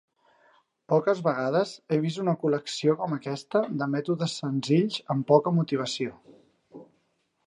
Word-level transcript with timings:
Poques 0.91 1.19
vegades 1.25 1.73
he 1.91 1.99
vist 2.05 2.21
una 2.23 2.33
col·lecció 2.45 2.95
com 3.01 3.13
aquesta 3.17 3.61
de 3.83 3.89
mètodes 3.97 4.39
senzills 4.45 4.97
amb 5.17 5.29
poca 5.33 5.57
motivació. 5.59 6.17